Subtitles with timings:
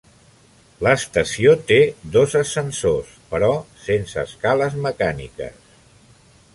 [0.85, 1.77] L'estació té
[2.17, 3.53] dos ascensors però
[3.85, 5.63] sense escales mecàniques.